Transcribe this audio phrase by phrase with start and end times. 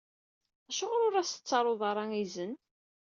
[0.69, 2.53] Acuɣer ur as-tettaruḍ ara izen?